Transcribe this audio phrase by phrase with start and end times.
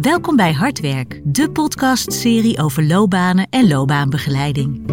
[0.00, 4.90] Welkom bij Hardwerk, de podcastserie over loopbanen en loopbaanbegeleiding.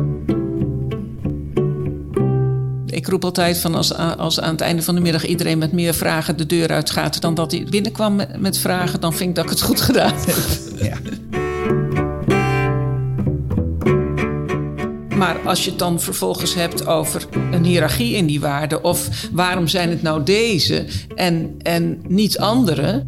[2.85, 5.93] Ik roep altijd van als, als aan het einde van de middag iedereen met meer
[5.93, 9.43] vragen de deur uitgaat dan dat hij binnenkwam met, met vragen, dan vind ik dat
[9.43, 10.37] ik het goed gedaan heb.
[10.81, 10.97] Ja.
[15.15, 19.67] Maar als je het dan vervolgens hebt over een hiërarchie in die waarden, of waarom
[19.67, 20.85] zijn het nou deze
[21.15, 23.05] en, en niet andere,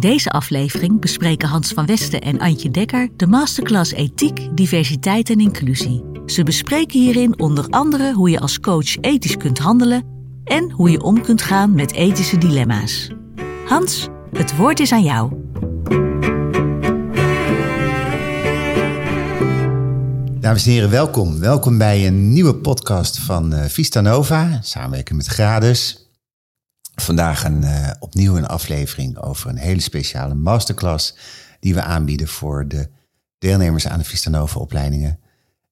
[0.00, 6.04] deze aflevering bespreken Hans van Westen en Antje Dekker de masterclass Ethiek, Diversiteit en Inclusie.
[6.26, 10.04] Ze bespreken hierin onder andere hoe je als coach ethisch kunt handelen
[10.44, 13.10] en hoe je om kunt gaan met ethische dilemma's.
[13.66, 15.32] Hans, het woord is aan jou.
[20.40, 21.38] Dames en heren, welkom.
[21.38, 26.09] Welkom bij een nieuwe podcast van uh, Vista Nova, samenwerking met Gradus.
[27.00, 31.14] Vandaag een, uh, opnieuw een aflevering over een hele speciale masterclass
[31.60, 32.88] die we aanbieden voor de
[33.38, 35.18] deelnemers aan de Vistanova opleidingen.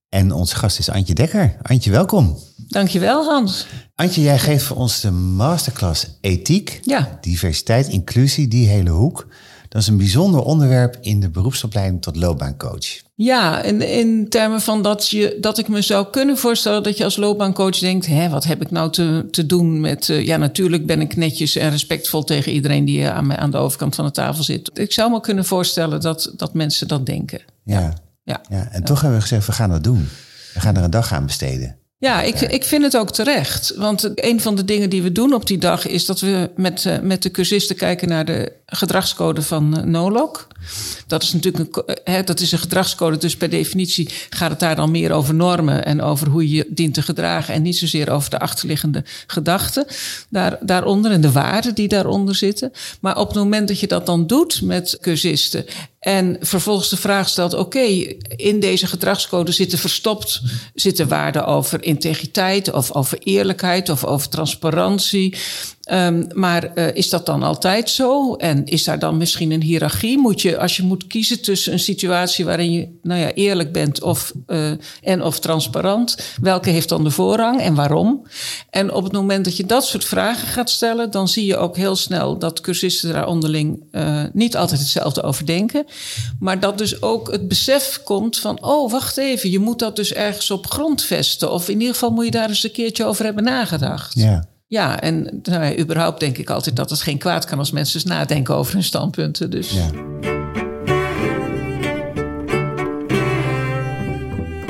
[0.09, 1.57] En onze gast is Antje Dekker.
[1.63, 2.39] Antje, welkom.
[2.57, 3.67] Dankjewel, Hans.
[3.95, 7.19] Antje, jij geeft voor ons de masterclass ethiek, ja.
[7.21, 9.27] diversiteit, inclusie, die hele hoek.
[9.69, 13.07] Dat is een bijzonder onderwerp in de beroepsopleiding tot loopbaancoach.
[13.15, 17.05] Ja, in, in termen van dat, je, dat ik me zou kunnen voorstellen dat je
[17.05, 20.09] als loopbaancoach denkt: hè, wat heb ik nou te, te doen met.
[20.09, 23.95] Uh, ja, natuurlijk ben ik netjes en respectvol tegen iedereen die aan, aan de overkant
[23.95, 24.71] van de tafel zit.
[24.75, 27.41] Ik zou me kunnen voorstellen dat, dat mensen dat denken.
[27.65, 28.41] Ja, ja.
[28.49, 28.69] ja.
[28.71, 30.09] en toch hebben we gezegd: we gaan dat doen.
[30.55, 31.77] We gaan er een dag aan besteden.
[32.01, 33.75] Ja, ik, ik vind het ook terecht.
[33.77, 36.85] Want een van de dingen die we doen op die dag is dat we met,
[36.85, 40.47] uh, met de cursisten kijken naar de gedragscode van uh, NOLOC.
[41.07, 44.77] Dat is natuurlijk een, hè, dat is een gedragscode, dus per definitie gaat het daar
[44.77, 48.11] dan meer over normen en over hoe je je dient te gedragen en niet zozeer
[48.11, 49.87] over de achterliggende gedachten
[50.29, 52.73] daar, daaronder en de waarden die daaronder zitten.
[53.01, 55.65] Maar op het moment dat je dat dan doet met cursisten
[56.09, 57.87] en vervolgens de vraag stelt: oké,
[58.37, 60.43] in deze gedragscode zitten verstopt
[60.75, 65.37] zitten waarden over integriteit of over eerlijkheid of over transparantie.
[65.93, 68.35] Um, maar uh, is dat dan altijd zo?
[68.35, 70.19] En is daar dan misschien een hiërarchie?
[70.19, 74.03] Moet je, als je moet kiezen tussen een situatie waarin je nou ja, eerlijk bent
[74.03, 74.71] of, uh,
[75.03, 78.27] en of transparant, welke heeft dan de voorrang en waarom?
[78.71, 81.77] En op het moment dat je dat soort vragen gaat stellen, dan zie je ook
[81.77, 85.85] heel snel dat cursisten daar onderling uh, niet altijd hetzelfde over denken.
[86.41, 90.13] Maar dat dus ook het besef komt van, oh, wacht even, je moet dat dus
[90.13, 91.53] ergens op grondvesten.
[91.53, 94.15] Of in ieder geval moet je daar eens een keertje over hebben nagedacht.
[94.15, 94.49] Ja.
[94.71, 98.01] Ja, en nou ja, überhaupt denk ik altijd dat het geen kwaad kan als mensen
[98.01, 99.51] eens nadenken over hun standpunten.
[99.51, 99.71] Dus.
[99.71, 99.91] Ja.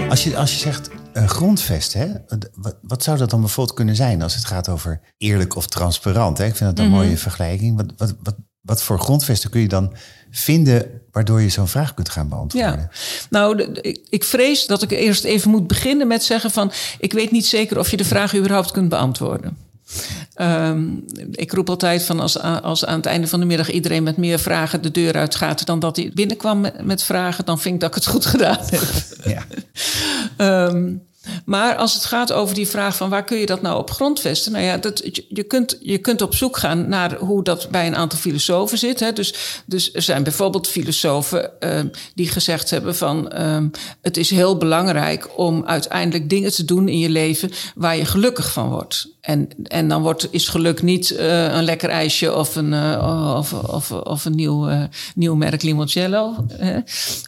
[0.08, 2.06] Als, je, als je zegt uh, grondvest, hè?
[2.54, 6.38] Wat, wat, zou dat dan bijvoorbeeld kunnen zijn als het gaat over eerlijk of transparant?
[6.38, 6.44] Hè?
[6.44, 7.00] Ik vind dat een mhm.
[7.00, 7.76] mooie vergelijking.
[7.76, 9.94] Wat, wat, wat, wat voor grondvesten kun je dan
[10.30, 12.80] vinden waardoor je zo'n vraag kunt gaan beantwoorden?
[12.80, 12.90] Ja.
[13.30, 16.72] Nou, ik, ik vrees dat ik eerst even moet beginnen met zeggen van...
[16.98, 19.66] ik weet niet zeker of je de vraag überhaupt kunt beantwoorden.
[20.40, 24.16] Um, ik roep altijd van als, als aan het einde van de middag iedereen met
[24.16, 27.80] meer vragen de deur uitgaat dan dat hij binnenkwam met, met vragen, dan vind ik
[27.80, 28.82] dat ik het goed gedaan heb.
[29.24, 30.66] Ja.
[30.66, 31.07] um,
[31.48, 34.52] maar als het gaat over die vraag van waar kun je dat nou op grondvesten?
[34.52, 37.96] Nou ja, dat, je, kunt, je kunt op zoek gaan naar hoe dat bij een
[37.96, 39.00] aantal filosofen zit.
[39.00, 39.12] Hè.
[39.12, 39.34] Dus,
[39.66, 41.80] dus er zijn bijvoorbeeld filosofen uh,
[42.14, 43.58] die gezegd hebben van uh,
[44.02, 48.52] het is heel belangrijk om uiteindelijk dingen te doen in je leven waar je gelukkig
[48.52, 49.08] van wordt.
[49.20, 53.52] En, en dan wordt, is geluk niet uh, een lekker ijsje of een, uh, of,
[53.52, 54.82] of, of een nieuw, uh,
[55.14, 56.34] nieuw merk limoncello.
[56.52, 56.78] Hè?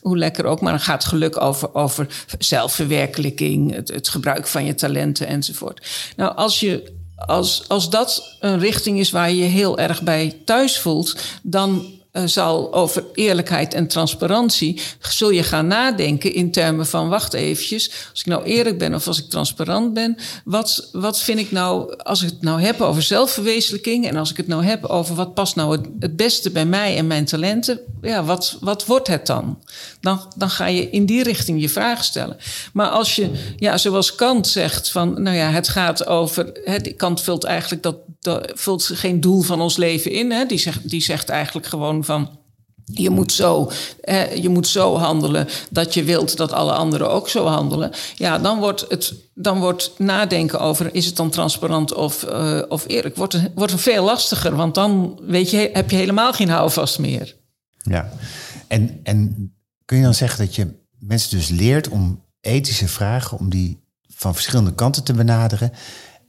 [0.01, 0.61] Hoe lekker ook.
[0.61, 2.07] Maar dan gaat geluk over, over
[2.39, 5.89] zelfverwerkelijking, het, het gebruik van je talenten enzovoort.
[6.17, 10.41] Nou, als je als, als dat een richting is waar je je heel erg bij
[10.45, 16.87] thuis voelt, dan uh, zal over eerlijkheid en transparantie, zul je gaan nadenken in termen
[16.87, 21.21] van wacht eventjes, als ik nou eerlijk ben of als ik transparant ben, wat, wat
[21.21, 24.65] vind ik nou, als ik het nou heb over zelfverwezenlijking en als ik het nou
[24.65, 28.57] heb over wat past nou het, het beste bij mij en mijn talenten, ja, wat,
[28.61, 29.59] wat wordt het dan?
[30.01, 30.33] dan?
[30.37, 32.37] Dan ga je in die richting je vragen stellen.
[32.73, 37.21] Maar als je, ja, zoals Kant zegt, van nou ja, het gaat over, hè, Kant
[37.21, 41.03] vult eigenlijk dat, dat vult geen doel van ons leven in, hè, die, zegt, die
[41.03, 42.39] zegt eigenlijk gewoon van.
[42.93, 43.71] Je moet, zo,
[44.41, 47.91] je moet zo handelen dat je wilt dat alle anderen ook zo handelen.
[48.15, 52.85] Ja, dan wordt het dan wordt nadenken over is het dan transparant of, uh, of
[52.89, 54.57] eerlijk, wordt, wordt het veel lastiger.
[54.57, 57.37] Want dan weet je, heb je helemaal geen houvast meer.
[57.77, 58.13] Ja,
[58.67, 59.53] en, en
[59.85, 60.67] kun je dan zeggen dat je
[60.99, 65.73] mensen dus leert om ethische vragen, om die van verschillende kanten te benaderen.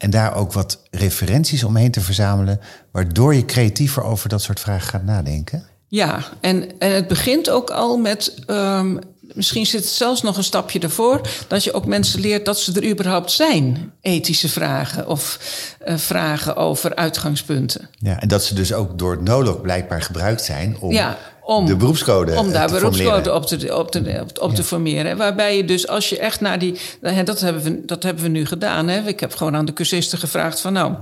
[0.01, 2.59] En daar ook wat referenties omheen te verzamelen,
[2.91, 5.63] waardoor je creatiever over dat soort vragen gaat nadenken?
[5.87, 8.35] Ja, en, en het begint ook al met.
[8.47, 8.99] Um,
[9.33, 11.21] misschien zit het zelfs nog een stapje ervoor.
[11.47, 13.91] Dat je ook mensen leert dat ze er überhaupt zijn.
[14.01, 15.39] Ethische vragen of
[15.85, 17.89] uh, vragen over uitgangspunten.
[17.97, 20.91] Ja, en dat ze dus ook door het nolog blijkbaar gebruikt zijn om.
[20.91, 21.17] Ja,
[21.55, 25.17] om, de beroepscode om daar beroepscode op te, op te, op te formeren.
[25.17, 26.79] Waarbij je dus als je echt naar die.
[27.23, 28.87] Dat hebben we, dat hebben we nu gedaan.
[28.87, 29.07] Hè.
[29.07, 30.93] Ik heb gewoon aan de cursisten gevraagd van nou.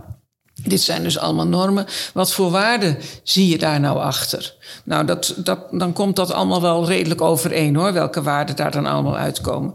[0.64, 1.86] Dit zijn dus allemaal normen.
[2.14, 4.56] Wat voor waarden zie je daar nou achter?
[4.84, 8.86] Nou, dat, dat, dan komt dat allemaal wel redelijk overeen hoor, welke waarden daar dan
[8.86, 9.74] allemaal uitkomen.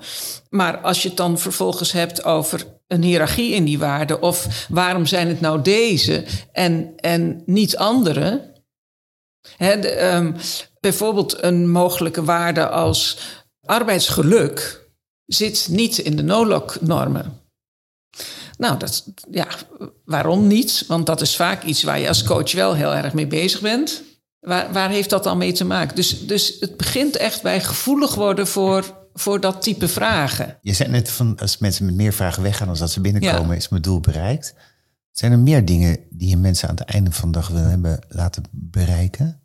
[0.51, 5.07] Maar als je het dan vervolgens hebt over een hiërarchie in die waarden, of waarom
[5.07, 8.53] zijn het nou deze en, en niet andere?
[9.59, 10.37] De, um,
[10.81, 13.19] bijvoorbeeld een mogelijke waarde als
[13.61, 14.89] arbeidsgeluk
[15.27, 17.41] zit niet in de NOLOC-normen.
[18.59, 19.47] Nou, dat, ja,
[20.05, 20.85] waarom niet?
[20.89, 24.03] Want dat is vaak iets waar je als coach wel heel erg mee bezig bent.
[24.41, 25.97] Waar, waar heeft dat dan mee te maken?
[25.97, 30.59] Dus, dus het begint echt bij gevoelig worden voor, voor dat type vragen.
[30.61, 33.69] Je zei net van als mensen met meer vragen weggaan dan dat ze binnenkomen, is
[33.69, 34.55] mijn doel bereikt.
[35.15, 37.99] Zijn er meer dingen die je mensen aan het einde van de dag willen hebben
[38.09, 39.41] laten bereiken?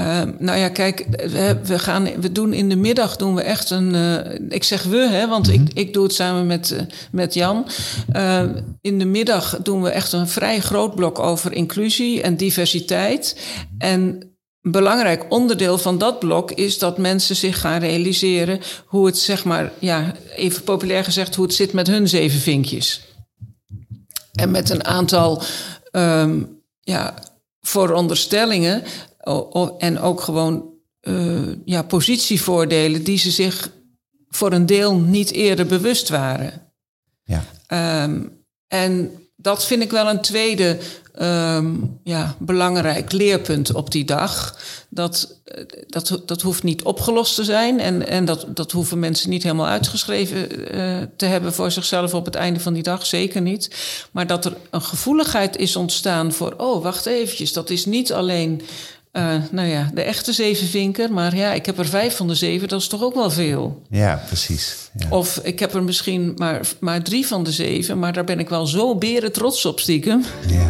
[0.00, 3.70] Uh, nou ja, kijk, we, we, gaan, we doen in de middag doen we echt
[3.70, 3.94] een.
[3.94, 5.70] Uh, ik zeg we, hè, want ik, mhm.
[5.74, 6.80] ik doe het samen met, uh,
[7.12, 7.66] met Jan.
[8.12, 8.42] Uh,
[8.80, 13.36] in de middag doen we echt een vrij groot blok over inclusie en diversiteit.
[13.78, 14.00] En
[14.62, 19.44] een belangrijk onderdeel van dat blok is dat mensen zich gaan realiseren hoe het, zeg
[19.44, 23.09] maar, ja, even populair gezegd, hoe het zit met hun zeven vinkjes.
[24.40, 25.42] En met een aantal
[25.92, 27.14] um, ja,
[27.60, 28.82] vooronderstellingen
[29.78, 30.64] en ook gewoon
[31.02, 33.70] uh, ja, positievoordelen die ze zich
[34.28, 36.72] voor een deel niet eerder bewust waren.
[37.24, 37.44] Ja.
[38.04, 40.78] Um, en dat vind ik wel een tweede
[41.20, 44.58] um, ja, belangrijk leerpunt op die dag.
[44.88, 45.36] Dat,
[45.86, 47.80] dat, dat hoeft niet opgelost te zijn.
[47.80, 52.24] En, en dat, dat hoeven mensen niet helemaal uitgeschreven uh, te hebben voor zichzelf op
[52.24, 53.06] het einde van die dag.
[53.06, 53.70] Zeker niet.
[54.10, 57.52] Maar dat er een gevoeligheid is ontstaan voor: oh, wacht eventjes.
[57.52, 58.62] Dat is niet alleen
[59.12, 61.12] uh, nou ja, de echte zevenvinker.
[61.12, 63.82] Maar ja, ik heb er vijf van de zeven, dat is toch ook wel veel.
[63.88, 64.90] Ja, precies.
[64.98, 65.08] Ja.
[65.10, 68.48] Of ik heb er misschien maar, maar drie van de zeven, maar daar ben ik
[68.48, 70.24] wel zo beren trots op stiekem.
[70.46, 70.68] Ja.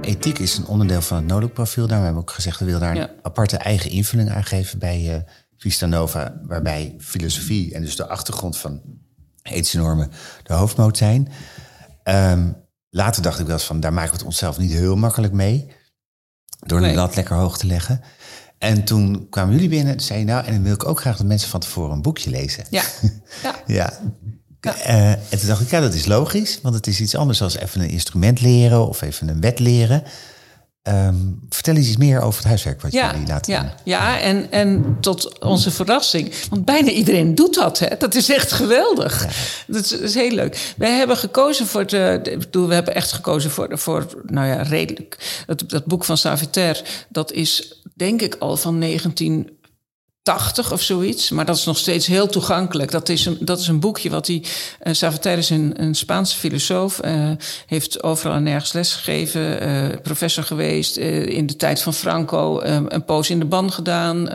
[0.00, 1.86] Ethiek is een onderdeel van het Nodok-profiel.
[1.86, 5.14] Daarom hebben we ook gezegd, we willen daar een aparte eigen invulling aan geven bij
[5.14, 5.16] uh,
[5.56, 6.40] Vista Nova.
[6.42, 8.80] Waarbij filosofie en dus de achtergrond van
[9.42, 10.10] ethische normen
[10.42, 11.28] de hoofdmoot zijn.
[12.04, 12.56] Um,
[12.98, 15.72] later dacht ik wel eens van, daar maken we het onszelf niet heel makkelijk mee.
[16.66, 16.90] Door nee.
[16.90, 18.00] de lat lekker hoog te leggen.
[18.58, 21.26] En toen kwamen jullie binnen en zei nou, en dan wil ik ook graag dat
[21.26, 22.64] mensen van tevoren een boekje lezen.
[22.70, 22.82] Ja.
[23.42, 23.54] Ja.
[23.66, 23.92] ja.
[24.60, 24.76] ja.
[24.86, 27.50] Uh, en toen dacht ik, ja, dat is logisch, want het is iets anders dan
[27.50, 30.02] even een instrument leren of even een wet leren.
[30.88, 33.70] Um, vertel eens iets meer over het huiswerk wat ja, jullie laten ja, doen.
[33.84, 37.78] Ja, en, en tot onze verrassing, want bijna iedereen doet dat.
[37.78, 37.96] Hè?
[37.98, 39.22] Dat is echt geweldig.
[39.22, 39.30] Ja.
[39.66, 40.74] Dat, is, dat, is, heel leuk.
[40.76, 45.42] Wij hebben gekozen voor de, de, we hebben echt gekozen voor, voor nou ja, redelijk.
[45.46, 49.57] Dat, dat boek van Savitaire, dat is denk ik al van 19
[50.28, 51.30] 80 of zoiets.
[51.30, 52.90] Maar dat is nog steeds heel toegankelijk.
[52.90, 54.42] Dat is een, dat is een boekje wat hij...
[54.82, 57.00] Uh, Savater is een, een Spaanse filosoof.
[57.04, 57.30] Uh,
[57.66, 59.68] heeft overal en nergens lesgegeven.
[59.68, 60.96] Uh, professor geweest.
[60.96, 64.28] in de tijd van Franco een poos in de ban gedaan.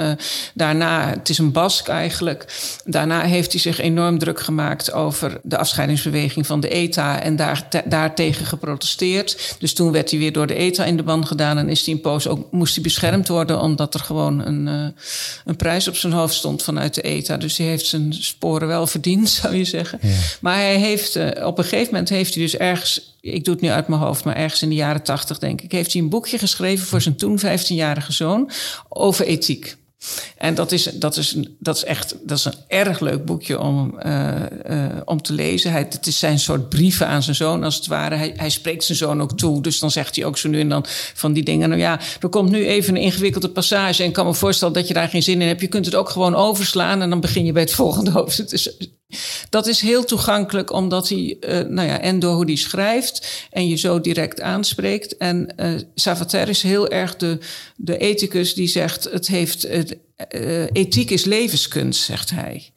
[0.53, 2.45] daarna, het is een Bask eigenlijk.
[2.85, 4.91] Daarna heeft hij zich enorm druk gemaakt...
[4.91, 7.21] over de afscheidingsbeweging van de ETA...
[7.21, 9.55] en daar, daartegen geprotesteerd.
[9.59, 11.57] Dus toen werd hij weer door de ETA in de ban gedaan...
[11.57, 13.61] en is hij een poos ook, moest hij beschermd worden...
[13.61, 14.67] omdat er gewoon een,
[15.45, 17.37] een prijs op zijn hoofd stond vanuit de ETA.
[17.37, 19.99] Dus hij heeft zijn sporen wel verdiend, zou je zeggen.
[20.01, 20.15] Ja.
[20.41, 23.63] Maar hij heeft, uh, op een gegeven moment heeft hij dus ergens, ik doe het
[23.63, 26.09] nu uit mijn hoofd, maar ergens in de jaren tachtig denk ik, heeft hij een
[26.09, 28.51] boekje geschreven voor zijn toen 15-jarige zoon
[28.89, 29.75] over ethiek.
[30.37, 33.99] En dat is, dat is, dat is echt dat is een erg leuk boekje om,
[34.05, 34.35] uh,
[34.69, 35.71] uh, om te lezen.
[35.71, 38.15] Hij, het is zijn soort brieven aan zijn zoon, als het ware.
[38.35, 39.61] Hij, spreekt zijn zoon ook toe.
[39.61, 41.69] Dus dan zegt hij ook zo nu en dan van die dingen.
[41.69, 44.01] Nou ja, er komt nu even een ingewikkelde passage.
[44.01, 45.61] En ik kan me voorstellen dat je daar geen zin in hebt.
[45.61, 48.49] Je kunt het ook gewoon overslaan en dan begin je bij het volgende hoofdstuk.
[48.49, 48.77] Dus
[49.49, 53.67] dat is heel toegankelijk, omdat hij, uh, nou ja, en door hoe hij schrijft en
[53.67, 55.17] je zo direct aanspreekt.
[55.17, 57.37] En uh, Savater is heel erg de,
[57.75, 62.71] de ethicus die zegt: het heeft, uh, ethiek is levenskunst, zegt hij.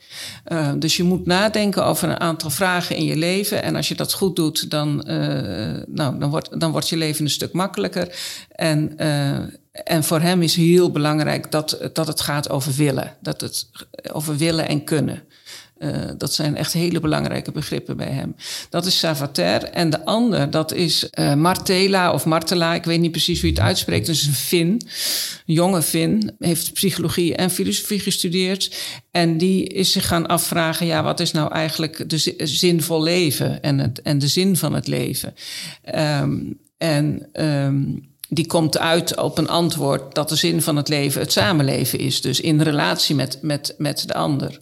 [0.78, 3.62] Dus je moet nadenken over een aantal vragen in je leven.
[3.62, 4.96] En als je dat goed doet, dan,
[5.86, 8.14] nou, dan, wordt, dan wordt je leven een stuk makkelijker.
[8.50, 8.98] En,
[9.72, 13.16] en voor hem is heel belangrijk dat, dat het gaat over willen.
[13.20, 13.66] Dat het
[14.12, 15.22] over willen en kunnen.
[15.78, 18.36] Uh, dat zijn echt hele belangrijke begrippen bij hem.
[18.70, 19.62] Dat is Savater.
[19.62, 22.74] En de ander, dat is uh, Martela of Martela.
[22.74, 24.08] Ik weet niet precies wie het uitspreekt.
[24.08, 24.82] Is een Fin,
[25.44, 26.34] jonge Fin.
[26.38, 28.76] Heeft psychologie en filosofie gestudeerd.
[29.10, 33.78] En die is zich gaan afvragen: ja, wat is nou eigenlijk de zinvol leven en,
[33.78, 35.34] het, en de zin van het leven?
[35.94, 37.28] Um, en.
[37.32, 41.98] Um, die komt uit op een antwoord dat de zin van het leven het samenleven
[41.98, 42.20] is.
[42.20, 44.60] Dus in relatie met, met, met de ander.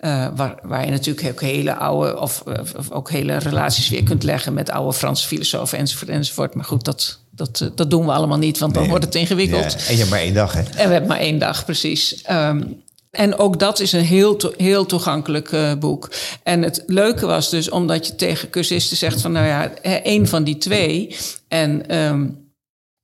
[0.00, 2.42] Uh, waar, waar je natuurlijk ook hele oude, of,
[2.76, 6.54] of, ook hele relaties weer kunt leggen met oude Franse filosofen enzovoort enzovoort.
[6.54, 9.72] Maar goed, dat, dat, eh, dat doen we allemaal niet, want dan wordt het ingewikkeld.
[9.72, 10.60] Ja, en je hebt maar één dag, hè?
[10.60, 12.24] En we hebben maar één dag, precies.
[12.30, 16.10] Um, en ook dat is een heel, to heel toegankelijk uh, boek.
[16.42, 20.44] En het leuke was dus, omdat je tegen cursisten zegt van, nou ja, één van
[20.44, 21.16] die twee.
[21.48, 22.41] En um,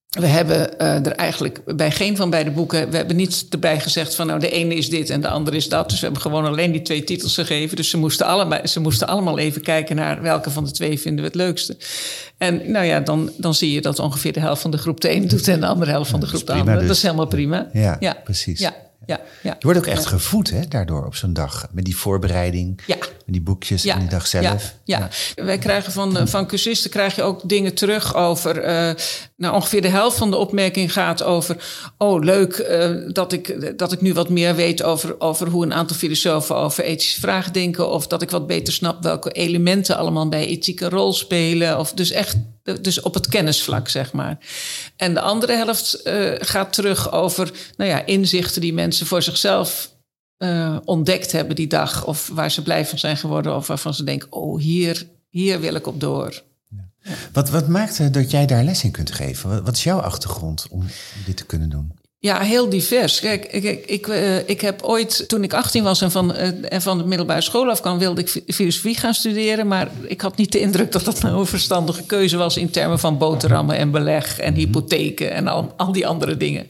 [0.09, 2.91] we hebben uh, er eigenlijk bij geen van beide boeken...
[2.91, 5.69] we hebben niet erbij gezegd van nou de ene is dit en de andere is
[5.69, 5.89] dat.
[5.89, 7.77] Dus we hebben gewoon alleen die twee titels gegeven.
[7.77, 11.21] Dus ze moesten, allemaal, ze moesten allemaal even kijken naar welke van de twee vinden
[11.21, 11.77] we het leukste.
[12.39, 15.09] En nou ja, dan, dan zie je dat ongeveer de helft van de groep de
[15.09, 15.49] ene doet...
[15.49, 16.79] en de andere helft van de groep de andere.
[16.79, 16.87] Dus.
[16.87, 17.69] Dat is helemaal prima.
[17.73, 18.17] Ja, ja.
[18.25, 18.61] precies.
[18.61, 19.57] Ja ja, ja.
[19.59, 21.69] Je wordt ook echt gevoed hè, daardoor op zo'n dag.
[21.73, 22.97] Met die voorbereiding, ja.
[22.97, 24.75] met die boekjes en die dag zelf.
[24.85, 25.45] Ja, ja.
[25.45, 28.57] wij krijgen van, van cursisten krijg je ook dingen terug over...
[28.57, 28.91] Uh,
[29.37, 31.57] nou, ongeveer de helft van de opmerking gaat over...
[31.99, 35.75] oh, leuk uh, dat, ik, dat ik nu wat meer weet over, over hoe een
[35.75, 36.57] aantal filosofen...
[36.57, 37.91] over ethische vragen denken.
[37.91, 41.79] Of dat ik wat beter snap welke elementen allemaal bij ethiek een rol spelen.
[41.79, 42.37] Of dus echt
[42.81, 44.39] dus op het kennisvlak, zeg maar.
[44.97, 49.97] En de andere helft uh, gaat terug over nou ja, inzichten die mensen voor zichzelf
[50.39, 52.05] uh, ontdekt hebben die dag.
[52.05, 53.57] Of waar ze blij van zijn geworden.
[53.57, 56.43] Of waarvan ze denken: oh, hier, hier wil ik op door.
[56.69, 57.15] Ja.
[57.33, 59.65] Wat, wat maakt dat jij daar les in kunt geven?
[59.65, 60.87] Wat is jouw achtergrond om
[61.27, 61.98] dit te kunnen doen?
[62.21, 63.21] Ja, heel divers.
[63.21, 64.07] Kijk, ik, ik,
[64.47, 67.71] ik heb ooit, toen ik 18 was en van, uh, en van de middelbare school
[67.71, 69.67] af kwam, wilde ik filosofie gaan studeren.
[69.67, 72.99] Maar ik had niet de indruk dat dat nou een verstandige keuze was in termen
[72.99, 76.67] van boterhammen en beleg en hypotheken en al, al die andere dingen.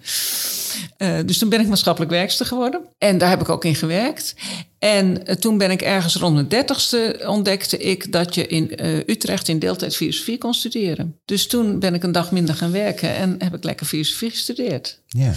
[0.99, 2.81] Uh, dus toen ben ik maatschappelijk werkster geworden.
[2.99, 4.35] En daar heb ik ook in gewerkt.
[4.79, 8.97] En uh, toen ben ik ergens rond de dertigste ontdekte ik dat je in uh,
[8.97, 11.17] Utrecht in deeltijd filosofie kon studeren.
[11.25, 15.01] Dus toen ben ik een dag minder gaan werken en heb ik lekker filosofie gestudeerd.
[15.07, 15.33] Ja.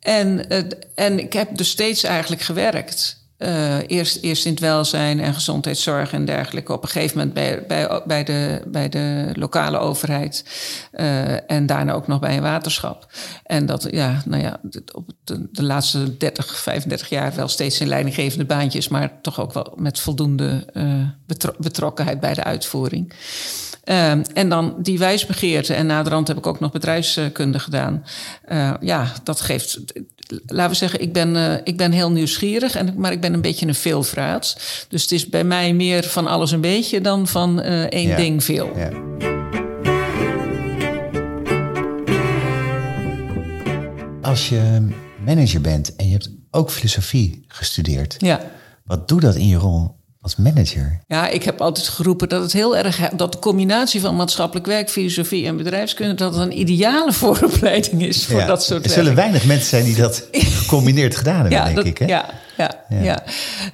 [0.00, 0.46] En,
[0.94, 3.15] en ik heb dus steeds eigenlijk gewerkt.
[3.38, 6.72] Uh, eerst, eerst in het welzijn en gezondheidszorg en dergelijke.
[6.72, 10.44] Op een gegeven moment bij, bij, bij, de, bij de lokale overheid.
[10.92, 13.06] Uh, en daarna ook nog bij een waterschap.
[13.44, 14.60] En dat, ja, nou ja,
[14.92, 18.88] op de, laatste 30, 35 jaar wel steeds in leidinggevende baantjes.
[18.88, 20.64] Maar toch ook wel met voldoende
[21.26, 23.12] betro betrokkenheid bij de uitvoering.
[23.88, 25.74] Um, en dan die wijsbegeerte.
[25.74, 28.04] En naderhand heb ik ook nog bedrijfskunde gedaan.
[28.80, 29.80] Ja, dat geeft.
[30.46, 33.66] Laten we zeggen, ik ben, ik ben heel nieuwsgierig, en, maar ik ben een beetje
[33.66, 34.56] een veelvraat.
[34.88, 38.16] Dus het is bij mij meer van alles een beetje dan van uh, één ja.
[38.16, 38.72] ding veel.
[38.76, 38.90] Ja.
[44.22, 44.88] Als je
[45.24, 48.40] manager bent en je hebt ook filosofie gestudeerd, ja.
[48.84, 49.95] wat doet dat in je rol
[50.26, 51.00] als manager?
[51.06, 54.90] Ja, ik heb altijd geroepen dat het heel erg dat de combinatie van maatschappelijk werk,
[54.90, 58.46] filosofie en bedrijfskunde dat het een ideale vooropleiding is voor ja.
[58.46, 61.86] dat soort Er zullen weinig mensen zijn die dat gecombineerd gedaan hebben, ja, denk dat,
[61.86, 61.98] ik.
[61.98, 62.06] Hè?
[62.06, 63.22] Ja, ja, ja.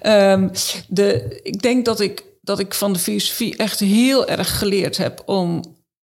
[0.00, 0.32] ja.
[0.32, 0.50] Um,
[0.88, 5.22] de, ik denk dat ik, dat ik van de filosofie echt heel erg geleerd heb
[5.26, 5.62] om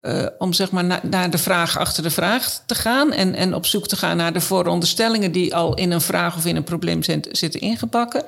[0.02, 3.12] uh, om zeg maar na, naar de vraag achter de vraag te gaan.
[3.12, 6.46] En, en op zoek te gaan naar de vooronderstellingen die al in een vraag of
[6.46, 8.24] in een probleem zijn, zitten ingebakken.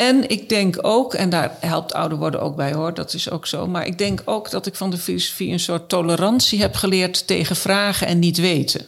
[0.00, 3.46] En ik denk ook, en daar helpt ouder worden ook bij hoor, dat is ook
[3.46, 3.66] zo.
[3.66, 7.56] Maar ik denk ook dat ik van de filosofie een soort tolerantie heb geleerd tegen
[7.56, 8.86] vragen en niet weten.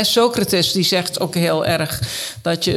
[0.00, 2.00] Socrates die zegt ook heel erg
[2.42, 2.72] dat je,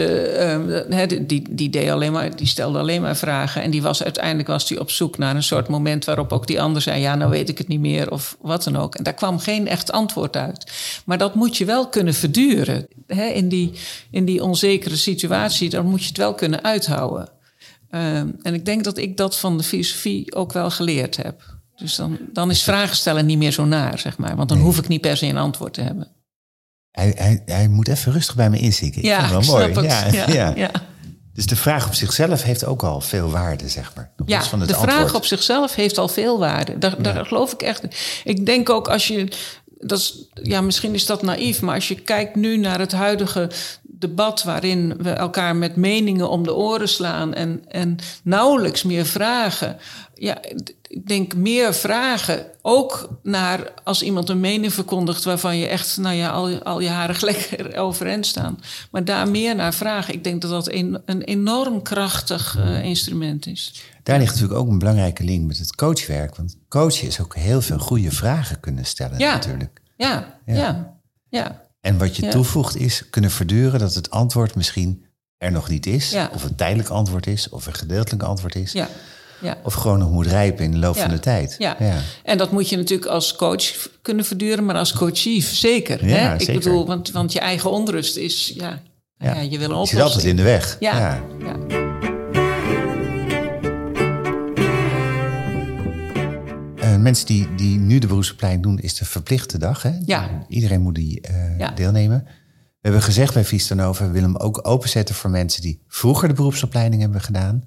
[0.89, 3.61] he, die, die, deed alleen maar, die stelde alleen maar vragen.
[3.61, 6.61] En die was, uiteindelijk was hij op zoek naar een soort moment waarop ook die
[6.61, 8.95] ander zei: Ja, nou weet ik het niet meer of wat dan ook.
[8.95, 10.71] En daar kwam geen echt antwoord uit.
[11.05, 12.87] Maar dat moet je wel kunnen verduren.
[13.33, 13.71] In, die,
[14.11, 17.33] in die onzekere situatie, dan moet je het wel kunnen uithouden.
[17.92, 21.54] Uh, en ik denk dat ik dat van de filosofie ook wel geleerd heb.
[21.75, 24.36] Dus dan, dan is vragen stellen niet meer zo naar, zeg maar.
[24.36, 24.68] Want dan nee.
[24.68, 26.08] hoef ik niet per se een antwoord te hebben.
[26.92, 29.01] Hij, hij, hij moet even rustig bij me inzinken.
[29.01, 29.88] Ik ja, vind het wel mooi.
[29.88, 30.54] Ja, ja, ja.
[30.56, 30.72] ja,
[31.34, 34.12] Dus de vraag op zichzelf heeft ook al veel waarde, zeg maar.
[34.25, 34.98] Ja, van het de antwoord.
[34.98, 36.77] vraag op zichzelf heeft al veel waarde.
[36.77, 37.84] Daar, daar geloof ik echt.
[38.24, 39.27] Ik denk ook als je
[39.77, 43.51] dat is, ja, misschien is dat naïef, maar als je kijkt nu naar het huidige
[44.07, 49.77] debat waarin we elkaar met meningen om de oren slaan en, en nauwelijks meer vragen.
[50.13, 50.38] Ja,
[50.88, 52.45] ik denk meer vragen.
[52.62, 56.89] Ook naar als iemand een mening verkondigt waarvan je echt, nou ja, al, al je
[56.89, 58.59] haren lekker overeind staan.
[58.91, 60.13] Maar daar meer naar vragen.
[60.13, 63.83] Ik denk dat dat een, een enorm krachtig uh, instrument is.
[64.03, 66.35] Daar ligt natuurlijk ook een belangrijke link met het coachwerk.
[66.35, 69.33] Want coachen is ook heel veel goede vragen kunnen stellen ja.
[69.33, 69.81] natuurlijk.
[69.97, 70.97] Ja, ja, ja.
[71.29, 71.64] ja.
[71.86, 75.06] En wat je toevoegt is kunnen verduren dat het antwoord misschien
[75.38, 76.10] er nog niet is.
[76.12, 76.30] Ja.
[76.34, 78.72] Of een tijdelijk antwoord is, of een gedeeltelijk antwoord is.
[78.72, 78.88] Ja.
[79.42, 79.58] Ja.
[79.63, 81.01] Of gewoon nog moet rijpen in de loop Ja.
[81.01, 81.56] van de tijd.
[81.58, 81.77] Ja.
[82.24, 86.08] en dat moet je natuurlijk als coach kunnen verduren, maar als coachief zeker.
[86.08, 86.34] Ja, hè?
[86.34, 86.54] Ik zeker.
[86.54, 88.82] bedoel, want, want je eigen onrust is, ja,
[89.18, 89.39] ja.
[89.39, 90.77] je wil een Je zit altijd in de weg.
[90.80, 91.24] Ja,
[96.95, 99.81] Eh, mensen die, die nu de beroepsopleiding doen, is de verplichte dag.
[99.81, 99.91] Hè?
[100.05, 100.45] Ja.
[100.47, 101.71] Iedereen moet die eh, Ja.
[101.71, 102.23] deelnemen.
[102.25, 106.33] We hebben gezegd bij Vistanova, we willen hem ook openzetten voor mensen die vroeger de
[106.33, 107.63] beroepsopleiding hebben gedaan.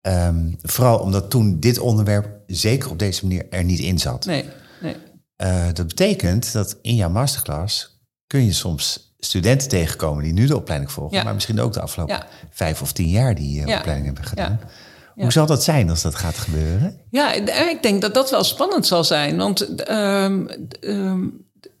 [0.00, 4.24] Ehm, vooral omdat toen dit onderwerp zeker op deze manier er niet in zat.
[4.24, 4.44] Nee,
[4.82, 4.96] nee.
[5.36, 10.56] Eh, dat betekent dat in jouw masterclass kun je soms studenten tegenkomen die nu de
[10.56, 11.22] opleiding volgen, Ja.
[11.24, 12.26] maar misschien ook de afgelopen Ja.
[12.50, 14.58] vijf of tien jaar die opleiding hebben gedaan.
[14.60, 14.68] Ja.
[15.14, 17.00] Hoe zal dat zijn als dat gaat gebeuren?
[17.10, 19.36] Ja, ik denk dat dat wel spannend zal zijn.
[19.36, 20.46] Want ehm,
[20.80, 21.20] ehm,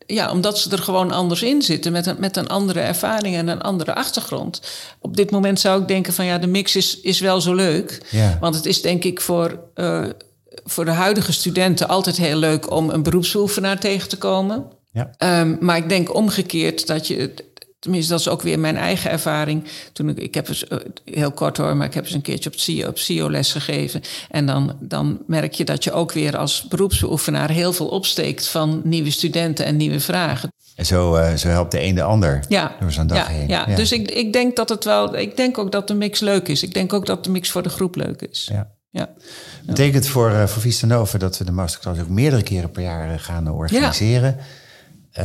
[0.06, 3.48] ja, omdat ze er gewoon anders in zitten, met een, met een andere ervaring en
[3.48, 4.60] een andere achtergrond.
[5.00, 8.06] Op dit moment zou ik denken van ja, de mix is, is wel zo leuk.
[8.10, 8.36] Ja.
[8.40, 10.04] Want het is denk ik voor, eh,
[10.64, 14.64] voor de huidige studenten altijd heel leuk om een beroepsbeoefenaar tegen te komen.
[14.92, 15.10] Ja.
[15.16, 17.34] Ehm, maar ik denk omgekeerd dat je,
[17.84, 19.64] tenminste dat is ook weer mijn eigen ervaring.
[19.92, 22.50] Toen ik, ik heb eens, eh, heel kort hoor, maar ik heb eens een keertje
[22.50, 24.00] op CEO, op CEO les gegeven.
[24.30, 28.80] En dan, dan merk je dat je ook weer als beroepsbeoefenaar heel veel opsteekt van
[28.84, 30.52] nieuwe studenten en nieuwe vragen.
[30.76, 33.48] En zo, eh, zo helpt de een de ander Ja, door zo'n dag ja, heen.
[33.48, 33.64] ja.
[33.64, 36.62] dus ik, ik denk dat het wel, ik denk ook dat de mix leuk is.
[36.62, 38.48] Ik denk ook dat de mix voor de groep leuk is.
[38.52, 38.72] Ja.
[38.90, 39.10] Ja.
[39.66, 43.20] Betekent voor, eh, voor Vista Nova dat we de masterclass ook meerdere keren per jaar
[43.20, 44.36] gaan organiseren.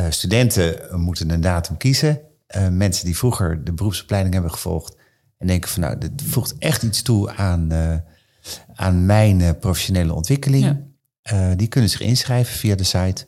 [0.10, 2.22] Studenten moeten een datum kiezen.
[2.50, 4.96] Eh, mensen die vroeger de beroepsopleiding hebben gevolgd
[5.38, 7.96] en denken van nou, dit voegt echt iets toe aan, eh,
[8.76, 10.64] aan mijn eh, professionele ontwikkeling.
[10.64, 10.80] Ja.
[11.22, 13.26] Eh, die kunnen zich inschrijven via de site.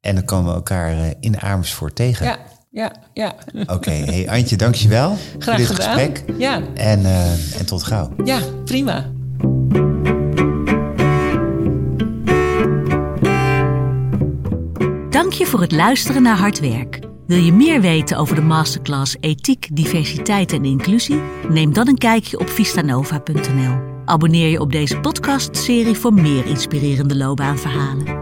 [0.00, 2.26] En dan komen we elkaar eh, in Amersfoort tegen.
[2.26, 2.38] Ja,
[2.70, 3.34] ja, ja.
[3.66, 5.98] Oké, hey Antje, dankjewel Graag voor dit gedaan.
[5.98, 6.24] gesprek.
[6.38, 8.10] Ja, En, eh, en tot gauw.
[8.24, 9.06] ja, prima.
[15.10, 16.98] Dank je voor het luisteren naar Hard Werk.
[17.26, 21.20] Wil je meer weten over de masterclass Ethiek, Diversiteit en Inclusie?
[21.48, 23.76] Neem dan een kijkje op vistanova.nl.
[24.04, 28.15] Abonneer je op deze podcastserie voor meer inspirerende loopbaanverhalen.